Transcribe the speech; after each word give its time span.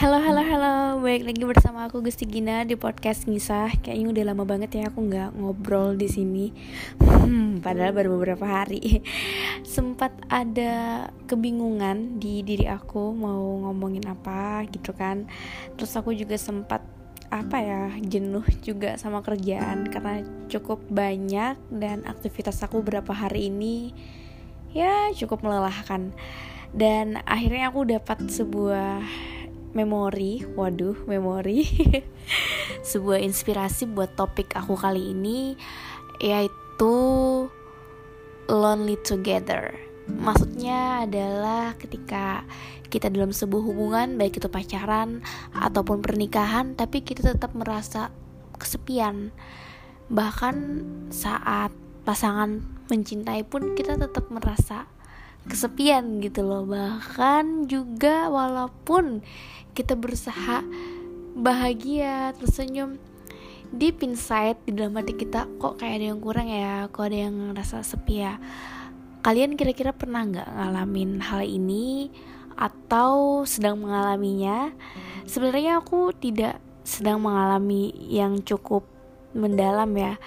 Halo, 0.00 0.16
halo, 0.16 0.40
halo. 0.40 0.74
Baik 1.04 1.28
lagi 1.28 1.44
bersama 1.44 1.84
aku 1.84 2.00
Gusti 2.00 2.24
Gina 2.24 2.64
di 2.64 2.72
podcast 2.72 3.28
Ngisah. 3.28 3.84
Kayaknya 3.84 4.06
udah 4.08 4.24
lama 4.32 4.44
banget 4.48 4.80
ya 4.80 4.88
aku 4.88 5.04
nggak 5.04 5.36
ngobrol 5.36 5.92
di 5.92 6.08
sini. 6.08 6.56
Hmm, 6.96 7.60
padahal 7.60 7.92
baru 7.92 8.16
beberapa 8.16 8.48
hari. 8.48 9.04
Sempat 9.76 10.16
ada 10.32 11.04
kebingungan 11.28 12.16
di 12.16 12.40
diri 12.40 12.64
aku 12.64 13.12
mau 13.12 13.68
ngomongin 13.68 14.08
apa 14.08 14.64
gitu 14.72 14.96
kan. 14.96 15.28
Terus 15.76 15.92
aku 15.92 16.16
juga 16.16 16.40
sempat 16.40 16.80
apa 17.28 17.60
ya 17.60 17.92
jenuh 18.00 18.48
juga 18.64 18.96
sama 18.96 19.20
kerjaan 19.20 19.84
karena 19.84 20.24
cukup 20.48 20.80
banyak 20.88 21.60
dan 21.76 22.08
aktivitas 22.08 22.56
aku 22.64 22.80
beberapa 22.80 23.12
hari 23.12 23.52
ini 23.52 23.92
ya 24.72 25.12
cukup 25.12 25.44
melelahkan 25.44 26.16
dan 26.72 27.20
akhirnya 27.28 27.68
aku 27.68 27.84
dapat 27.84 28.18
sebuah 28.32 29.04
memori, 29.72 30.42
waduh, 30.56 30.96
memori. 31.06 31.66
Sebuah 32.90 33.22
inspirasi 33.22 33.86
buat 33.90 34.14
topik 34.18 34.54
aku 34.54 34.74
kali 34.74 35.14
ini 35.14 35.54
yaitu 36.20 36.94
lonely 38.50 38.98
together. 39.00 39.72
Maksudnya 40.10 41.06
adalah 41.06 41.78
ketika 41.78 42.42
kita 42.90 43.06
dalam 43.06 43.30
sebuah 43.30 43.62
hubungan 43.62 44.18
baik 44.18 44.42
itu 44.42 44.50
pacaran 44.50 45.22
ataupun 45.54 46.02
pernikahan 46.02 46.74
tapi 46.74 47.06
kita 47.06 47.32
tetap 47.32 47.54
merasa 47.54 48.10
kesepian. 48.58 49.30
Bahkan 50.10 50.56
saat 51.14 51.70
pasangan 52.02 52.58
mencintai 52.90 53.46
pun 53.46 53.78
kita 53.78 53.94
tetap 53.94 54.26
merasa 54.34 54.90
kesepian 55.48 56.20
gitu 56.20 56.44
loh. 56.44 56.66
Bahkan 56.66 57.70
juga 57.70 58.28
walaupun 58.28 59.24
kita 59.72 59.96
berusaha 59.96 60.60
bahagia 61.38 62.34
tersenyum 62.36 62.98
deep 63.70 64.02
inside 64.02 64.58
di 64.66 64.74
dalam 64.74 64.98
hati 64.98 65.14
kita 65.14 65.46
kok 65.62 65.78
kayak 65.78 66.02
ada 66.02 66.06
yang 66.12 66.20
kurang 66.20 66.48
ya? 66.50 66.90
Kok 66.90 67.04
ada 67.06 67.18
yang 67.30 67.34
ngerasa 67.54 67.86
sepi 67.86 68.26
ya? 68.26 68.36
Kalian 69.20 69.54
kira-kira 69.54 69.92
pernah 69.92 70.26
nggak 70.26 70.48
ngalamin 70.48 71.20
hal 71.22 71.44
ini 71.44 72.10
atau 72.58 73.44
sedang 73.46 73.78
mengalaminya? 73.78 74.74
Sebenarnya 75.28 75.78
aku 75.80 76.10
tidak 76.16 76.58
sedang 76.82 77.22
mengalami 77.22 77.94
yang 78.10 78.42
cukup 78.42 78.82
mendalam 79.36 79.92
ya. 79.94 80.18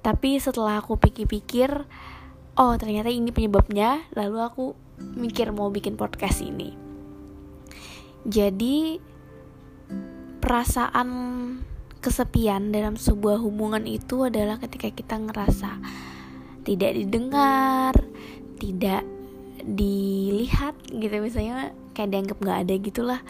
Tapi 0.00 0.40
setelah 0.40 0.80
aku 0.80 0.96
pikir-pikir 0.96 1.84
oh 2.56 2.74
ternyata 2.78 3.12
ini 3.12 3.30
penyebabnya. 3.30 4.06
Lalu 4.14 4.36
aku 4.40 4.64
mikir 5.18 5.50
mau 5.54 5.68
bikin 5.68 5.94
podcast 5.94 6.42
ini. 6.42 6.74
Jadi 8.26 9.00
perasaan 10.40 11.08
kesepian 12.00 12.72
dalam 12.72 12.96
sebuah 12.96 13.40
hubungan 13.40 13.84
itu 13.84 14.24
adalah 14.28 14.56
ketika 14.56 14.88
kita 14.88 15.20
ngerasa 15.20 15.80
tidak 16.64 16.96
didengar, 16.96 17.94
tidak 18.60 19.04
dilihat 19.64 20.76
gitu. 20.88 21.14
Misalnya 21.20 21.72
kayak 21.92 22.10
dianggap 22.12 22.38
nggak 22.40 22.60
ada 22.66 22.74
gitulah, 22.80 23.20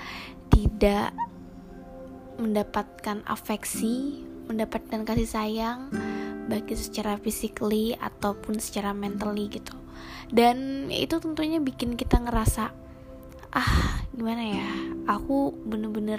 tidak 0.51 1.11
mendapatkan 2.41 3.23
afeksi, 3.27 4.27
mendapatkan 4.49 5.07
kasih 5.07 5.29
sayang 5.29 5.93
baik 6.51 6.75
secara 6.75 7.15
physically 7.15 7.95
ataupun 7.95 8.59
secara 8.59 8.91
mentally 8.91 9.47
gitu. 9.47 9.71
Dan 10.27 10.91
itu 10.91 11.23
tentunya 11.23 11.63
bikin 11.63 11.95
kita 11.95 12.19
ngerasa 12.19 12.75
ah 13.55 14.03
gimana 14.11 14.43
ya? 14.43 14.69
Aku 15.07 15.55
bener-bener 15.55 16.19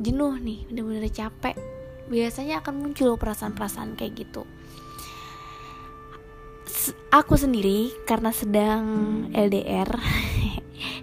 jenuh 0.00 0.40
nih 0.40 0.64
bener-bener 0.72 1.12
capek. 1.12 1.52
Biasanya 2.08 2.64
akan 2.64 2.80
muncul 2.80 3.20
perasaan-perasaan 3.20 4.00
kayak 4.00 4.24
gitu. 4.24 4.48
Aku 7.12 7.36
sendiri 7.36 7.92
karena 8.08 8.32
sedang 8.32 8.84
LDR 9.32 9.88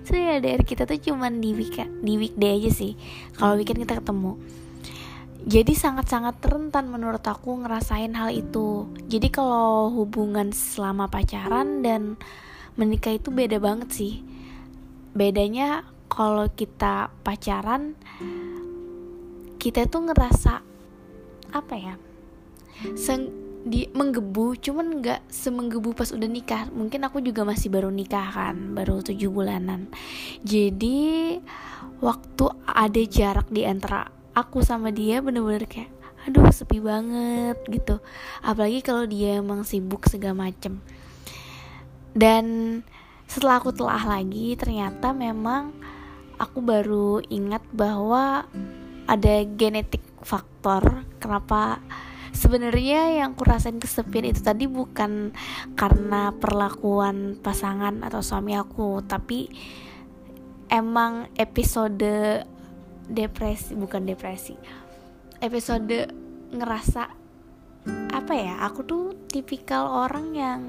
so 0.06 0.14
LDR 0.14 0.62
kita 0.68 0.84
tuh 0.86 1.00
cuman 1.00 1.40
di 1.40 1.56
week 1.56 1.80
di 2.02 2.14
weekday 2.18 2.62
aja 2.62 2.72
sih. 2.74 2.94
Kalau 3.38 3.58
weekend 3.58 3.82
kita 3.82 4.02
ketemu 4.02 4.38
jadi 5.42 5.74
sangat-sangat 5.74 6.38
rentan 6.46 6.94
menurut 6.94 7.26
aku 7.26 7.66
ngerasain 7.66 8.14
hal 8.14 8.30
itu. 8.30 8.86
Jadi 9.10 9.34
kalau 9.34 9.90
hubungan 9.90 10.54
selama 10.54 11.10
pacaran 11.10 11.82
dan 11.82 12.22
menikah 12.78 13.18
itu 13.18 13.34
beda 13.34 13.58
banget 13.58 13.90
sih. 13.90 14.14
Bedanya 15.18 15.90
kalau 16.12 16.46
kita 16.52 17.10
pacaran 17.26 17.98
kita 19.58 19.86
tuh 19.90 20.10
ngerasa 20.10 20.62
apa 21.52 21.76
ya 21.78 21.96
Seng, 22.98 23.30
di 23.62 23.86
menggebu 23.94 24.58
cuman 24.58 25.06
nggak 25.06 25.30
semenggebu 25.30 25.94
pas 25.94 26.10
udah 26.10 26.26
nikah. 26.26 26.66
Mungkin 26.74 27.06
aku 27.06 27.22
juga 27.22 27.46
masih 27.46 27.70
baru 27.70 27.94
nikah 27.94 28.34
kan 28.34 28.74
baru 28.74 29.06
tujuh 29.06 29.30
bulanan. 29.30 29.90
Jadi 30.42 31.38
waktu 32.02 32.46
ada 32.66 33.02
jarak 33.06 33.50
di 33.54 33.62
antara 33.66 34.21
aku 34.32 34.64
sama 34.64 34.90
dia 34.92 35.20
bener-bener 35.20 35.68
kayak 35.68 35.92
aduh 36.28 36.54
sepi 36.54 36.78
banget 36.78 37.58
gitu. 37.66 37.98
Apalagi 38.46 38.86
kalau 38.86 39.10
dia 39.10 39.42
emang 39.42 39.66
sibuk 39.66 40.06
segala 40.06 40.50
macem. 40.50 40.78
Dan 42.14 42.80
setelah 43.26 43.64
aku 43.64 43.72
telah 43.74 44.04
lagi 44.04 44.54
ternyata 44.60 45.16
memang 45.16 45.74
aku 46.38 46.60
baru 46.62 47.24
ingat 47.32 47.66
bahwa 47.74 48.46
ada 49.10 49.34
genetik 49.58 50.04
faktor. 50.22 51.08
Kenapa? 51.18 51.82
Sebenarnya 52.32 53.22
yang 53.24 53.36
kurasain 53.36 53.82
kesepian 53.82 54.24
itu 54.24 54.40
tadi 54.40 54.64
bukan 54.64 55.36
karena 55.76 56.32
perlakuan 56.32 57.36
pasangan 57.44 58.08
atau 58.08 58.24
suami 58.24 58.56
aku 58.56 59.04
tapi 59.04 59.52
emang 60.72 61.28
episode 61.36 62.00
depresi 63.12 63.76
bukan 63.76 64.08
depresi. 64.08 64.56
Episode 65.44 66.08
ngerasa 66.56 67.04
apa 68.12 68.34
ya 68.38 68.64
aku 68.64 68.80
tuh 68.88 69.06
tipikal 69.28 70.08
orang 70.08 70.28
yang 70.32 70.62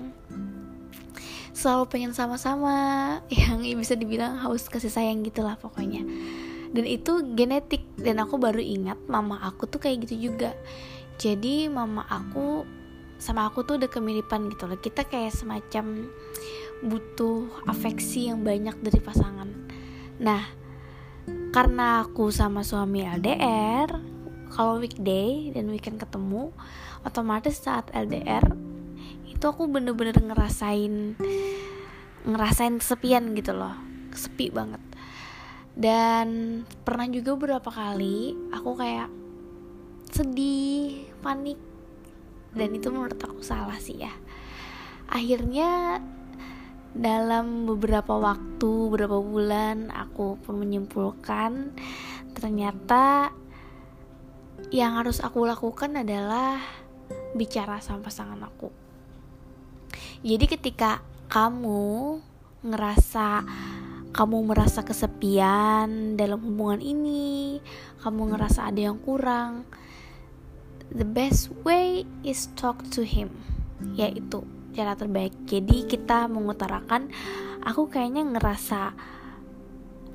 selalu 1.53 1.85
pengen 1.87 2.13
sama-sama 2.17 2.75
yang 3.31 3.63
bisa 3.79 3.95
dibilang 3.95 4.41
haus 4.43 4.67
kasih 4.67 4.91
sayang 4.91 5.23
gitulah 5.23 5.55
pokoknya. 5.55 6.03
Dan 6.73 6.89
itu 6.89 7.37
genetik 7.37 7.85
dan 8.01 8.19
aku 8.19 8.41
baru 8.41 8.59
ingat 8.59 8.97
mama 9.07 9.39
aku 9.45 9.69
tuh 9.69 9.79
kayak 9.79 10.09
gitu 10.09 10.33
juga. 10.33 10.57
Jadi 11.21 11.69
mama 11.69 12.03
aku 12.09 12.65
sama 13.21 13.47
aku 13.47 13.63
tuh 13.63 13.79
udah 13.79 13.93
kemiripan 13.93 14.51
gitu 14.51 14.67
loh. 14.67 14.81
Kita 14.81 15.05
kayak 15.07 15.37
semacam 15.37 16.11
butuh 16.83 17.47
afeksi 17.71 18.33
yang 18.33 18.43
banyak 18.43 18.75
dari 18.81 18.99
pasangan. 19.05 19.47
Nah 20.19 20.62
karena 21.53 22.09
aku 22.09 22.33
sama 22.33 22.65
suami 22.65 23.05
LDR 23.05 23.93
kalau 24.53 24.81
weekday 24.81 25.53
dan 25.53 25.69
weekend 25.69 26.01
ketemu 26.01 26.49
otomatis 27.05 27.61
saat 27.61 27.93
LDR 27.93 28.45
itu 29.29 29.45
aku 29.45 29.69
bener-bener 29.69 30.17
ngerasain 30.17 31.19
ngerasain 32.23 32.79
kesepian 32.79 33.35
gitu 33.35 33.53
loh. 33.53 33.75
Sepi 34.15 34.55
banget. 34.55 34.79
Dan 35.73 36.63
pernah 36.87 37.09
juga 37.09 37.35
beberapa 37.35 37.71
kali 37.73 38.37
aku 38.55 38.71
kayak 38.79 39.11
sedih 40.13 41.11
panik. 41.25 41.59
Dan 42.53 42.77
itu 42.77 42.93
menurut 42.93 43.19
aku 43.19 43.41
salah 43.43 43.81
sih 43.81 44.05
ya. 44.05 44.13
Akhirnya 45.11 45.99
dalam 46.93 47.65
beberapa 47.65 48.21
waktu 48.21 48.71
beberapa 48.93 49.17
bulan 49.21 49.89
aku 49.89 50.37
pun 50.45 50.61
menyimpulkan 50.61 51.73
ternyata 52.37 53.33
yang 54.73 55.01
harus 55.01 55.21
aku 55.21 55.45
lakukan 55.45 56.01
adalah 56.01 56.61
bicara 57.37 57.81
sama 57.81 58.09
pasangan 58.09 58.41
aku. 58.41 58.69
Jadi 60.23 60.45
ketika 60.49 61.03
kamu 61.29 62.21
ngerasa 62.63 63.43
kamu 64.13 64.45
merasa 64.45 64.85
kesepian 64.85 66.21
dalam 66.21 66.37
hubungan 66.45 66.85
ini, 66.85 67.65
kamu 68.05 68.37
ngerasa 68.37 68.69
ada 68.69 68.93
yang 68.93 69.01
kurang, 69.01 69.65
the 70.93 71.05
best 71.05 71.49
way 71.65 72.05
is 72.21 72.53
talk 72.53 72.85
to 72.93 73.09
him, 73.09 73.33
yaitu 73.97 74.45
cara 74.73 74.97
terbaik. 74.97 75.33
Jadi 75.47 75.87
kita 75.87 76.27
mengutarakan, 76.27 77.13
aku 77.63 77.93
kayaknya 77.93 78.27
ngerasa 78.27 78.93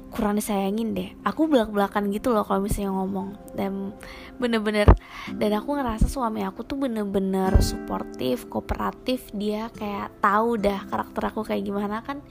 kurang 0.07 0.39
disayangin 0.39 0.95
deh. 0.95 1.09
Aku 1.27 1.51
belak 1.51 1.69
belakan 1.69 2.09
gitu 2.09 2.31
loh 2.31 2.41
kalau 2.47 2.63
misalnya 2.63 2.95
ngomong. 2.95 3.37
Dan 3.53 3.93
bener-bener 4.41 4.89
dan 5.35 5.51
aku 5.57 5.77
ngerasa 5.77 6.07
suami 6.07 6.41
aku 6.41 6.63
tuh 6.63 6.79
bener-bener 6.79 7.53
suportif 7.61 8.47
kooperatif. 8.47 9.29
Dia 9.35 9.69
kayak 9.75 10.17
tahu 10.23 10.57
dah 10.57 10.87
karakter 10.87 11.23
aku 11.29 11.45
kayak 11.45 11.63
gimana 11.67 12.01
kan. 12.01 12.23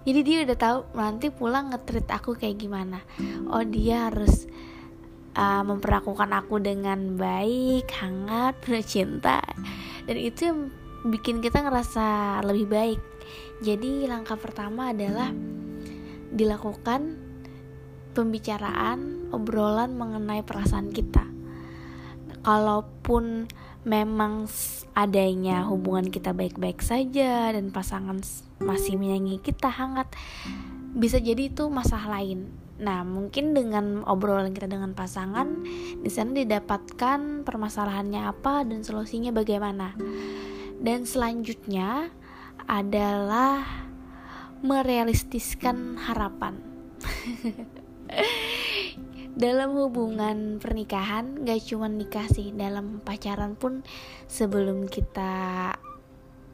Jadi 0.00 0.20
dia 0.24 0.36
udah 0.48 0.56
tahu 0.56 0.78
nanti 0.96 1.28
pulang 1.28 1.70
ngetrit 1.70 2.08
aku 2.08 2.32
kayak 2.32 2.56
gimana. 2.56 3.04
Oh 3.52 3.60
dia 3.60 4.08
harus 4.08 4.48
uh, 5.36 5.62
memperlakukan 5.62 6.32
aku 6.32 6.56
dengan 6.56 7.20
baik 7.20 7.84
hangat 8.00 8.56
penuh 8.64 8.82
cinta. 8.82 9.44
Dan 10.08 10.16
itu 10.16 10.40
yang 10.48 10.60
bikin 11.06 11.40
kita 11.40 11.64
ngerasa 11.64 12.40
lebih 12.44 12.66
baik. 12.68 13.00
Jadi 13.60 14.08
langkah 14.08 14.36
pertama 14.40 14.92
adalah 14.92 15.32
dilakukan 16.30 17.16
pembicaraan 18.12 19.30
obrolan 19.30 19.94
mengenai 19.94 20.42
perasaan 20.42 20.90
kita. 20.90 21.24
Kalaupun 22.40 23.46
memang 23.84 24.48
adanya 24.92 25.64
hubungan 25.68 26.08
kita 26.12 26.36
baik-baik 26.36 26.84
saja 26.84 27.52
dan 27.52 27.72
pasangan 27.72 28.20
masih 28.60 29.00
menyanyi 29.00 29.40
kita 29.40 29.72
hangat 29.72 30.12
bisa 30.92 31.22
jadi 31.22 31.48
itu 31.48 31.70
masalah 31.70 32.20
lain. 32.20 32.50
Nah, 32.80 33.04
mungkin 33.04 33.52
dengan 33.52 34.02
obrolan 34.08 34.56
kita 34.56 34.64
dengan 34.64 34.96
pasangan, 34.96 35.62
di 36.00 36.08
sana 36.08 36.32
didapatkan 36.32 37.44
permasalahannya 37.44 38.24
apa 38.24 38.64
dan 38.64 38.80
solusinya 38.80 39.30
bagaimana. 39.36 39.94
Dan 40.80 41.04
selanjutnya 41.04 42.08
adalah 42.64 43.62
merealistiskan 44.64 46.00
harapan. 46.00 46.56
dalam 49.40 49.72
hubungan 49.78 50.58
pernikahan 50.58 51.46
gak 51.46 51.64
cuma 51.64 51.86
nikah 51.88 52.26
sih 52.28 52.50
dalam 52.52 53.00
pacaran 53.00 53.54
pun 53.54 53.80
sebelum 54.26 54.90
kita 54.90 55.72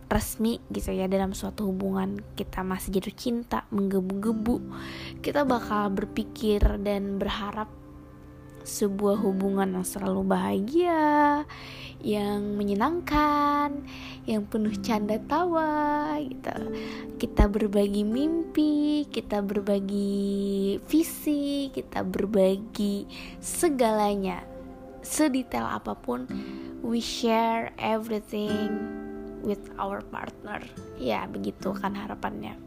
resmi 0.07 0.63
gitu 0.71 0.95
ya 0.95 1.11
dalam 1.11 1.35
suatu 1.35 1.67
hubungan 1.67 2.23
kita 2.39 2.63
masih 2.63 2.95
jatuh 3.01 3.17
cinta 3.17 3.67
menggebu-gebu 3.75 4.63
kita 5.19 5.43
bakal 5.43 5.91
berpikir 5.91 6.63
dan 6.79 7.19
berharap 7.19 7.67
sebuah 8.67 9.23
hubungan 9.23 9.79
yang 9.79 9.87
selalu 9.87 10.27
bahagia, 10.27 11.47
yang 12.03 12.59
menyenangkan, 12.59 13.87
yang 14.27 14.43
penuh 14.51 14.75
canda 14.83 15.23
tawa 15.23 16.19
gitu. 16.19 16.75
Kita 17.17 17.47
berbagi 17.47 18.03
mimpi, 18.03 19.07
kita 19.07 19.41
berbagi 19.41 20.77
visi, 20.91 21.71
kita 21.71 22.03
berbagi 22.03 23.07
segalanya. 23.39 24.43
Sedetail 25.07 25.71
apa 25.71 25.95
pun, 25.95 26.27
we 26.83 26.99
share 26.99 27.71
everything 27.79 28.75
with 29.47 29.63
our 29.79 30.03
partner. 30.11 30.59
Ya, 30.99 31.31
begitu 31.31 31.71
kan 31.79 31.95
harapannya. 31.95 32.59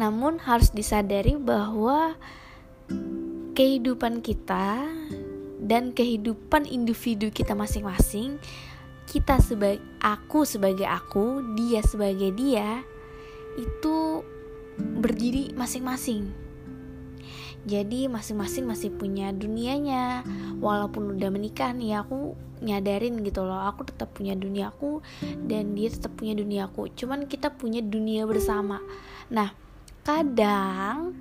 Namun 0.00 0.40
harus 0.40 0.72
disadari 0.72 1.36
bahwa 1.36 2.16
kehidupan 3.58 4.22
kita 4.22 4.86
dan 5.58 5.90
kehidupan 5.90 6.62
individu 6.70 7.34
kita 7.34 7.58
masing-masing 7.58 8.38
kita 9.10 9.42
sebagai 9.42 9.82
aku 9.98 10.46
sebagai 10.46 10.86
aku 10.86 11.42
dia 11.58 11.82
sebagai 11.82 12.30
dia 12.36 12.86
itu 13.58 14.22
berdiri 14.78 15.50
masing-masing. 15.58 16.30
Jadi 17.66 18.06
masing-masing 18.06 18.64
masih 18.68 18.94
punya 18.94 19.34
dunianya. 19.34 20.22
Walaupun 20.62 21.18
udah 21.18 21.28
menikah 21.32 21.74
nih 21.74 21.98
aku 21.98 22.38
nyadarin 22.62 23.22
gitu 23.22 23.46
loh 23.46 23.70
aku 23.70 23.86
tetap 23.86 24.10
punya 24.18 24.34
duniaku 24.34 24.98
dan 25.46 25.78
dia 25.78 25.94
tetap 25.94 26.18
punya 26.18 26.34
duniaku 26.34 26.90
cuman 26.90 27.30
kita 27.30 27.54
punya 27.54 27.78
dunia 27.78 28.26
bersama. 28.26 28.82
Nah 29.30 29.54
kadang 30.02 31.14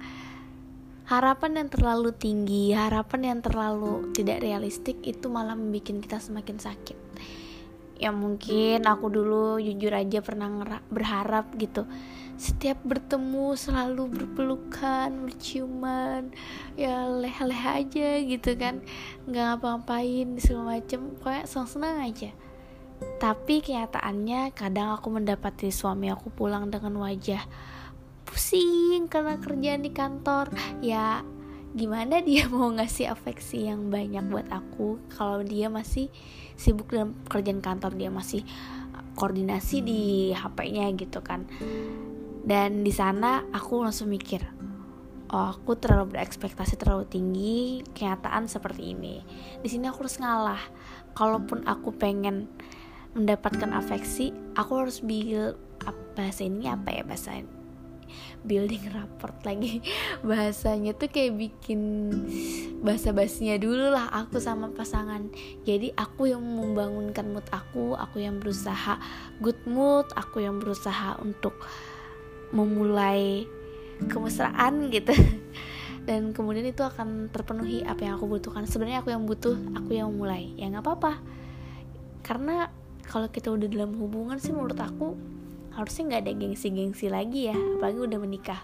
harapan 1.08 1.64
yang 1.64 1.70
terlalu 1.72 2.12
tinggi, 2.12 2.76
harapan 2.76 3.34
yang 3.34 3.40
terlalu 3.40 4.12
tidak 4.12 4.44
realistik 4.44 5.00
itu 5.08 5.32
malah 5.32 5.56
membuat 5.56 6.04
kita 6.04 6.20
semakin 6.20 6.60
sakit. 6.60 6.98
Ya 7.98 8.14
mungkin 8.14 8.86
aku 8.86 9.10
dulu 9.10 9.58
jujur 9.58 9.90
aja 9.90 10.22
pernah 10.22 10.52
berharap 10.92 11.50
gitu 11.58 11.88
setiap 12.38 12.78
bertemu 12.86 13.58
selalu 13.58 14.14
berpelukan, 14.14 15.10
berciuman, 15.26 16.30
ya 16.78 17.10
leh-leh 17.10 17.64
aja 17.66 18.10
gitu 18.22 18.54
kan, 18.54 18.86
nggak 19.26 19.58
ngapa-ngapain 19.58 20.38
segala 20.38 20.78
macem, 20.78 21.18
kayak 21.26 21.50
senang-senang 21.50 21.98
aja. 22.06 22.30
Tapi 23.18 23.66
kenyataannya 23.66 24.54
kadang 24.54 24.94
aku 24.94 25.10
mendapati 25.10 25.74
suami 25.74 26.14
aku 26.14 26.30
pulang 26.30 26.70
dengan 26.70 26.94
wajah 27.02 27.42
pusing 28.28 29.08
karena 29.08 29.40
kerjaan 29.40 29.82
di 29.82 29.92
kantor. 29.96 30.52
Ya 30.84 31.24
gimana 31.72 32.20
dia 32.20 32.46
mau 32.54 32.68
ngasih 32.76 33.10
afeksi 33.16 33.72
yang 33.72 33.88
banyak 33.88 34.28
buat 34.28 34.52
aku 34.52 35.00
kalau 35.16 35.42
dia 35.42 35.72
masih 35.72 36.12
sibuk 36.60 36.92
dalam 36.92 37.16
kerjaan 37.32 37.64
kantor 37.64 37.96
dia 37.96 38.12
masih 38.12 38.44
koordinasi 39.16 39.82
di 39.82 40.02
HP-nya 40.36 40.92
gitu 41.00 41.24
kan. 41.24 41.48
Dan 42.48 42.84
di 42.84 42.92
sana 42.92 43.48
aku 43.56 43.84
langsung 43.84 44.12
mikir 44.12 44.44
oh 45.28 45.52
aku 45.52 45.76
terlalu 45.76 46.16
berekspektasi 46.16 46.80
terlalu 46.80 47.04
tinggi 47.08 47.84
kenyataan 47.96 48.48
seperti 48.48 48.96
ini. 48.96 49.24
Di 49.60 49.68
sini 49.68 49.92
aku 49.92 50.08
harus 50.08 50.20
ngalah. 50.20 50.62
Kalaupun 51.18 51.66
aku 51.66 51.92
pengen 51.98 52.48
mendapatkan 53.18 53.74
afeksi 53.74 54.30
aku 54.54 54.86
harus 54.86 55.02
bil 55.02 55.58
bahasa 56.14 56.46
ini 56.46 56.70
apa 56.70 56.94
ya 56.94 57.02
bahasa 57.06 57.42
building 58.44 58.90
rapport 58.96 59.34
lagi. 59.44 59.84
Bahasanya 60.22 60.96
tuh 60.96 61.12
kayak 61.12 61.38
bikin 61.38 61.82
bahasa 62.82 63.12
basinya 63.12 63.58
dulu 63.60 63.92
lah 63.92 64.10
aku 64.12 64.38
sama 64.40 64.72
pasangan. 64.72 65.30
Jadi 65.68 65.92
aku 65.94 66.32
yang 66.32 66.42
membangunkan 66.42 67.30
mood 67.32 67.48
aku 67.50 67.94
aku 67.98 68.24
yang 68.24 68.40
berusaha 68.40 69.00
good 69.44 69.60
mood 69.68 70.08
aku 70.14 70.44
yang 70.44 70.58
berusaha 70.58 71.20
untuk 71.22 71.58
memulai 72.56 73.44
kemesraan 74.06 74.94
gitu. 74.94 75.14
Dan 76.08 76.32
kemudian 76.32 76.64
itu 76.64 76.88
akan 76.88 77.28
terpenuhi 77.36 77.84
apa 77.84 78.08
yang 78.08 78.16
aku 78.16 78.32
butuhkan. 78.32 78.64
Sebenarnya 78.64 79.04
aku 79.04 79.12
yang 79.12 79.28
butuh 79.28 79.60
aku 79.76 79.92
yang 79.92 80.08
mulai. 80.16 80.56
Ya 80.56 80.72
nggak 80.72 80.86
apa-apa. 80.86 81.20
Karena 82.24 82.72
kalau 83.08 83.28
kita 83.32 83.52
udah 83.52 83.68
dalam 83.68 83.96
hubungan 83.96 84.40
sih 84.40 84.52
menurut 84.52 84.80
aku 84.80 85.16
harusnya 85.78 86.04
nggak 86.10 86.22
ada 86.26 86.34
gengsi-gengsi 86.34 87.08
lagi 87.08 87.54
ya 87.54 87.58
apalagi 87.78 88.00
udah 88.02 88.20
menikah. 88.20 88.62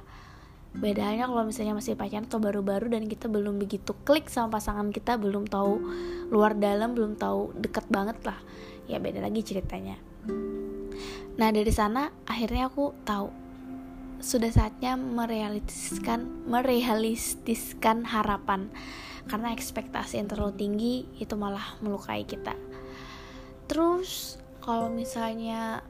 Bedanya 0.73 1.29
kalau 1.29 1.45
misalnya 1.45 1.77
masih 1.77 1.93
pacaran 1.93 2.25
atau 2.25 2.41
baru-baru 2.41 2.97
dan 2.97 3.05
kita 3.05 3.29
belum 3.29 3.61
begitu 3.61 3.93
klik 4.01 4.25
sama 4.25 4.57
pasangan 4.57 4.89
kita 4.89 5.21
belum 5.21 5.45
tahu 5.45 5.77
luar 6.33 6.57
dalam 6.57 6.97
belum 6.97 7.13
tahu 7.21 7.53
deket 7.61 7.85
banget 7.93 8.17
lah. 8.25 8.41
Ya 8.89 8.97
beda 8.97 9.21
lagi 9.21 9.45
ceritanya. 9.45 10.01
Nah 11.37 11.49
dari 11.53 11.69
sana 11.69 12.09
akhirnya 12.25 12.73
aku 12.73 12.89
tahu 13.05 13.29
sudah 14.17 14.49
saatnya 14.49 14.97
merealistiskan 14.97 16.49
merealistiskan 16.49 18.09
harapan. 18.09 18.73
Karena 19.23 19.55
ekspektasi 19.55 20.19
yang 20.19 20.27
terlalu 20.27 20.53
tinggi 20.57 20.95
itu 21.21 21.37
malah 21.37 21.79
melukai 21.79 22.25
kita. 22.27 22.57
Terus 23.69 24.41
kalau 24.59 24.91
misalnya 24.91 25.85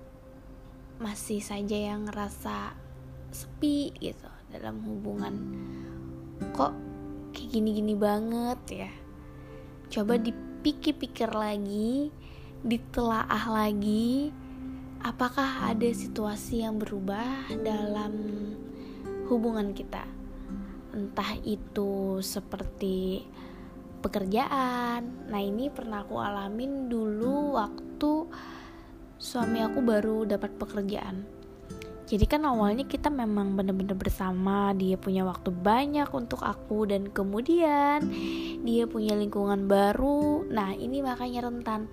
masih 1.01 1.41
saja 1.41 1.73
yang 1.73 2.05
ngerasa 2.05 2.73
sepi 3.33 3.93
gitu 3.97 4.29
dalam 4.53 4.81
hubungan. 4.85 5.33
Kok 6.53 6.73
kayak 7.33 7.49
gini-gini 7.49 7.97
banget 7.97 8.59
ya? 8.69 8.91
Coba 9.89 10.17
dipikir-pikir 10.21 11.33
lagi 11.33 12.13
ditelaah 12.63 13.45
lagi 13.51 14.31
apakah 15.03 15.75
ada 15.75 15.89
situasi 15.91 16.63
yang 16.63 16.79
berubah 16.79 17.51
dalam 17.59 18.13
hubungan 19.27 19.75
kita? 19.75 20.07
Entah 20.93 21.35
itu 21.43 22.21
seperti 22.23 23.25
pekerjaan. 23.99 25.31
Nah 25.31 25.41
ini 25.41 25.67
pernah 25.71 26.03
aku 26.03 26.19
alamin 26.19 26.87
dulu 26.87 27.55
waktu 27.55 28.11
suami 29.23 29.63
aku 29.63 29.79
baru 29.79 30.27
dapat 30.27 30.51
pekerjaan. 30.59 31.23
Jadi 32.03 32.27
kan 32.27 32.43
awalnya 32.43 32.83
kita 32.83 33.07
memang 33.07 33.55
bener-bener 33.55 33.95
bersama, 33.95 34.75
dia 34.75 34.99
punya 34.99 35.23
waktu 35.23 35.55
banyak 35.55 36.11
untuk 36.11 36.43
aku 36.43 36.83
dan 36.83 37.07
kemudian 37.07 38.03
dia 38.67 38.83
punya 38.83 39.15
lingkungan 39.15 39.71
baru. 39.71 40.43
Nah, 40.51 40.75
ini 40.75 40.99
makanya 40.99 41.47
rentan 41.47 41.87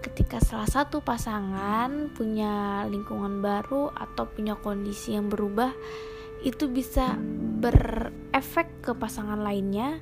ketika 0.00 0.40
salah 0.40 0.64
satu 0.64 1.04
pasangan 1.04 2.08
punya 2.16 2.88
lingkungan 2.88 3.44
baru 3.44 3.92
atau 3.92 4.24
punya 4.24 4.56
kondisi 4.56 5.12
yang 5.12 5.28
berubah 5.28 5.76
itu 6.40 6.72
bisa 6.72 7.20
berefek 7.60 8.80
ke 8.80 8.96
pasangan 8.96 9.44
lainnya 9.44 10.00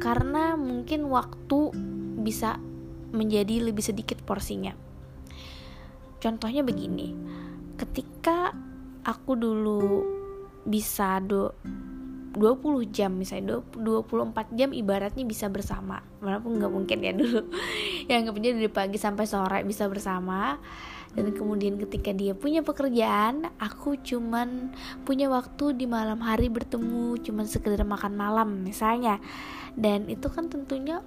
karena 0.00 0.56
mungkin 0.56 1.12
waktu 1.12 1.76
bisa 2.24 2.56
menjadi 3.12 3.68
lebih 3.68 3.84
sedikit 3.84 4.16
porsinya. 4.24 4.89
Contohnya 6.20 6.60
begini, 6.60 7.16
ketika 7.80 8.52
aku 9.08 9.32
dulu 9.40 10.04
bisa 10.68 11.16
do 11.24 11.56
20 12.30 12.94
jam 12.94 13.10
misalnya 13.18 13.58
24 13.74 14.54
jam 14.54 14.70
ibaratnya 14.70 15.26
bisa 15.26 15.50
bersama. 15.50 15.98
Walaupun 16.22 16.62
nggak 16.62 16.70
mungkin 16.70 16.98
ya 17.02 17.10
dulu. 17.16 17.50
Yang 18.10 18.20
nggak 18.30 18.34
dari 18.38 18.70
pagi 18.70 18.98
sampai 19.02 19.26
sore 19.26 19.66
bisa 19.66 19.90
bersama. 19.90 20.54
Dan 21.10 21.34
kemudian 21.34 21.74
ketika 21.74 22.14
dia 22.14 22.38
punya 22.38 22.62
pekerjaan 22.62 23.50
aku 23.58 23.98
cuman 23.98 24.70
punya 25.02 25.26
waktu 25.26 25.74
di 25.74 25.90
malam 25.90 26.22
hari 26.22 26.46
bertemu 26.46 27.18
cuman 27.18 27.50
sekedar 27.50 27.82
makan 27.82 28.14
malam 28.14 28.62
misalnya. 28.62 29.18
Dan 29.74 30.06
itu 30.06 30.30
kan 30.30 30.46
tentunya 30.46 31.02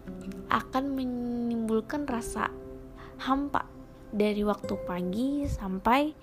akan 0.52 0.92
menimbulkan 0.92 2.04
rasa 2.04 2.52
hampa 3.24 3.64
dari 4.14 4.46
waktu 4.46 4.78
pagi 4.86 5.50
sampai 5.50 6.14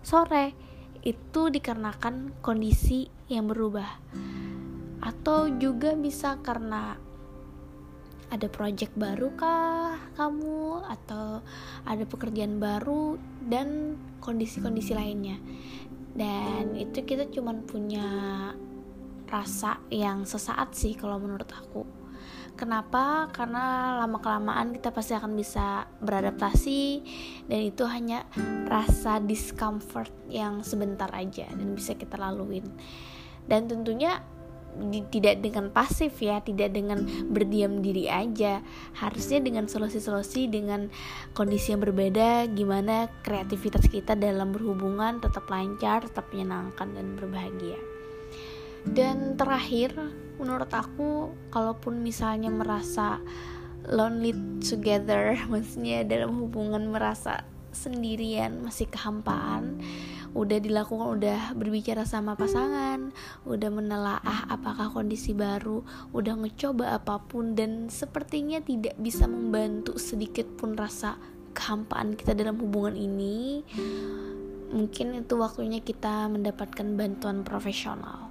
sore 0.00 0.56
itu 1.04 1.52
dikarenakan 1.52 2.40
kondisi 2.40 3.06
yang 3.28 3.46
berubah. 3.46 4.00
Atau 5.04 5.54
juga 5.60 5.94
bisa 5.94 6.40
karena 6.40 6.96
ada 8.26 8.48
project 8.50 8.90
baru 8.98 9.30
kah 9.38 9.94
kamu 10.18 10.82
atau 10.82 11.46
ada 11.86 12.04
pekerjaan 12.08 12.58
baru 12.58 13.14
dan 13.46 13.94
kondisi-kondisi 14.18 14.96
lainnya. 14.96 15.38
Dan 16.16 16.74
itu 16.74 17.04
kita 17.06 17.30
cuma 17.30 17.54
punya 17.54 18.08
rasa 19.30 19.78
yang 19.92 20.24
sesaat 20.26 20.74
sih 20.74 20.96
kalau 20.96 21.20
menurut 21.20 21.50
aku 21.52 22.05
Kenapa? 22.56 23.28
Karena 23.30 23.96
lama-kelamaan 24.00 24.72
kita 24.72 24.88
pasti 24.88 25.12
akan 25.12 25.36
bisa 25.36 25.84
beradaptasi 26.00 26.82
dan 27.46 27.60
itu 27.60 27.84
hanya 27.84 28.24
rasa 28.64 29.20
discomfort 29.20 30.08
yang 30.32 30.64
sebentar 30.64 31.12
aja 31.12 31.44
dan 31.52 31.76
bisa 31.76 31.92
kita 31.92 32.16
laluin. 32.16 32.64
Dan 33.44 33.68
tentunya 33.68 34.24
tidak 35.08 35.40
dengan 35.40 35.72
pasif 35.72 36.20
ya, 36.20 36.44
tidak 36.44 36.76
dengan 36.76 37.04
berdiam 37.32 37.80
diri 37.80 38.08
aja. 38.12 38.60
Harusnya 38.96 39.40
dengan 39.40 39.68
solusi-solusi 39.68 40.52
dengan 40.52 40.92
kondisi 41.32 41.72
yang 41.72 41.80
berbeda 41.80 42.48
gimana 42.52 43.08
kreativitas 43.24 43.88
kita 43.88 44.12
dalam 44.16 44.52
berhubungan 44.52 45.20
tetap 45.20 45.48
lancar, 45.48 46.04
tetap 46.04 46.28
menyenangkan 46.32 46.92
dan 46.92 47.16
berbahagia. 47.16 47.95
Dan 48.86 49.34
terakhir, 49.34 49.96
menurut 50.36 50.70
aku 50.70 51.32
kalaupun 51.50 52.04
misalnya 52.04 52.52
merasa 52.52 53.18
lonely 53.86 54.34
together 54.58 55.38
maksudnya 55.52 56.02
dalam 56.02 56.34
hubungan 56.42 56.90
merasa 56.90 57.46
sendirian 57.70 58.64
masih 58.64 58.88
kehampaan 58.88 59.78
udah 60.36 60.60
dilakukan 60.60 61.16
udah 61.16 61.40
berbicara 61.56 62.04
sama 62.04 62.36
pasangan 62.36 63.12
udah 63.48 63.70
menelaah 63.72 64.48
apakah 64.52 64.92
kondisi 64.92 65.32
baru 65.32 65.80
udah 66.12 66.34
ngecoba 66.44 66.96
apa 66.96 67.20
pun 67.24 67.56
dan 67.56 67.88
sepertinya 67.88 68.60
tidak 68.60 68.96
bisa 69.00 69.24
membantu 69.24 69.96
sedikit 69.96 70.44
pun 70.56 70.76
rasa 70.76 71.16
kehampaan 71.56 72.16
kita 72.20 72.36
dalam 72.36 72.60
hubungan 72.60 72.96
ini 72.96 73.64
mungkin 74.72 75.24
itu 75.24 75.34
waktunya 75.40 75.80
kita 75.80 76.28
mendapatkan 76.28 76.84
bantuan 76.96 77.40
profesional 77.40 78.25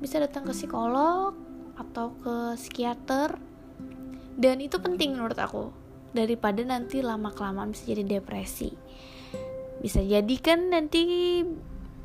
bisa 0.00 0.16
datang 0.18 0.48
ke 0.48 0.52
psikolog 0.56 1.36
atau 1.76 2.16
ke 2.24 2.56
psikiater. 2.56 3.36
Dan 4.40 4.64
itu 4.64 4.80
penting 4.80 5.14
menurut 5.14 5.36
aku 5.36 5.68
daripada 6.16 6.64
nanti 6.64 7.04
lama 7.04 7.30
kelamaan 7.30 7.76
bisa 7.76 7.92
jadi 7.92 8.18
depresi. 8.18 8.72
Bisa 9.84 10.00
jadi 10.00 10.34
kan 10.40 10.72
nanti 10.72 11.04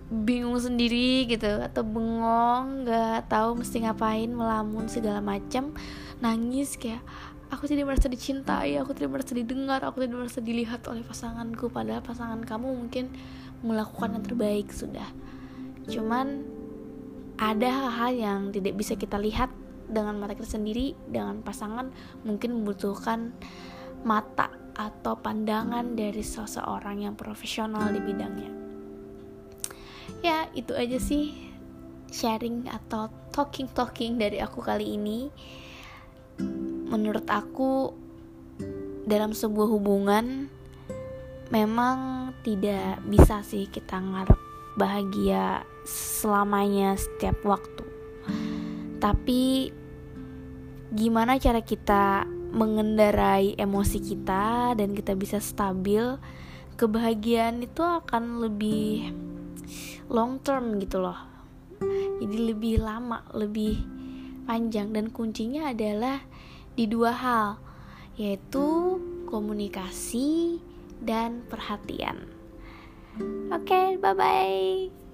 bingung 0.05 0.59
sendiri 0.61 1.25
gitu 1.25 1.49
atau 1.65 1.81
bengong 1.81 2.85
nggak 2.85 3.25
tahu 3.25 3.57
mesti 3.57 3.89
ngapain 3.89 4.29
melamun 4.29 4.85
segala 4.85 5.17
macam 5.17 5.73
nangis 6.21 6.77
kayak 6.77 7.01
aku 7.49 7.65
tidak 7.65 7.89
merasa 7.89 8.05
dicintai 8.05 8.77
aku 8.77 8.93
tidak 8.93 9.17
merasa 9.17 9.33
didengar 9.33 9.81
aku 9.81 10.05
tidak 10.05 10.29
merasa 10.29 10.45
dilihat 10.45 10.85
oleh 10.85 11.01
pasanganku 11.01 11.73
padahal 11.73 12.05
pasangan 12.05 12.37
kamu 12.45 12.85
mungkin 12.85 13.09
melakukan 13.65 14.13
yang 14.13 14.23
terbaik 14.23 14.69
sudah. 14.69 15.09
Cuman 15.89 16.45
ada 17.35 17.67
hal-hal 17.67 18.11
yang 18.15 18.39
tidak 18.55 18.79
bisa 18.79 18.95
kita 18.95 19.19
lihat 19.19 19.51
dengan 19.85 20.17
mata 20.17 20.33
kita 20.33 20.57
sendiri 20.57 20.97
dengan 21.05 21.43
pasangan 21.45 21.91
mungkin 22.25 22.61
membutuhkan 22.61 23.35
mata 24.07 24.49
atau 24.75 25.15
pandangan 25.19 25.95
dari 25.95 26.21
seseorang 26.21 27.07
yang 27.07 27.15
profesional 27.15 27.91
di 27.91 27.99
bidangnya. 28.01 28.51
Ya 30.23 30.47
itu 30.57 30.73
aja 30.73 30.97
sih 30.97 31.31
sharing 32.11 32.71
atau 32.71 33.11
talking 33.31 33.67
talking 33.71 34.17
dari 34.17 34.39
aku 34.39 34.63
kali 34.63 34.95
ini. 34.95 35.29
Menurut 36.85 37.27
aku 37.27 37.91
dalam 39.05 39.35
sebuah 39.37 39.69
hubungan 39.69 40.49
memang 41.53 42.31
tidak 42.41 42.99
bisa 43.05 43.45
sih 43.45 43.69
kita 43.69 44.01
ngarep 44.01 44.39
bahagia 44.75 45.61
selamanya 45.85 46.97
setiap 46.97 47.39
waktu. 47.45 47.85
Tapi 48.99 49.69
gimana 50.89 51.37
cara 51.37 51.61
kita 51.61 52.25
mengendarai 52.55 53.53
emosi 53.59 53.99
kita 54.01 54.73
dan 54.73 54.97
kita 54.97 55.13
bisa 55.13 55.37
stabil, 55.37 56.17
kebahagiaan 56.79 57.61
itu 57.61 57.83
akan 57.83 58.41
lebih 58.41 59.13
long 60.09 60.41
term 60.41 60.79
gitu 60.81 61.03
loh. 61.03 61.19
Jadi 62.23 62.37
lebih 62.55 62.79
lama, 62.79 63.27
lebih 63.35 63.75
panjang 64.47 64.95
dan 64.95 65.11
kuncinya 65.11 65.69
adalah 65.75 66.23
di 66.73 66.87
dua 66.87 67.11
hal, 67.11 67.47
yaitu 68.15 68.97
komunikasi 69.27 70.59
dan 71.03 71.43
perhatian. 71.51 72.31
Oke, 73.51 73.67
okay, 73.67 73.87
bye 73.99 74.15
bye. 74.15 75.04